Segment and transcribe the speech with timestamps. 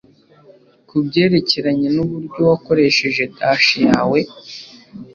[0.87, 4.19] kubyerekeranye nuburyo wakoresheje dash yawe